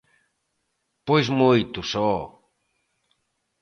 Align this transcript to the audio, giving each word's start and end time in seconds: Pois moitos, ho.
Pois 1.07 1.27
moitos, 1.39 1.89
ho. 2.11 2.17